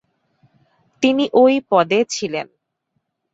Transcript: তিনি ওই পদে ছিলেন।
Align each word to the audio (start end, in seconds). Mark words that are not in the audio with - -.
তিনি 1.03 1.25
ওই 1.33 1.53
পদে 1.69 1.99
ছিলেন। 2.09 2.47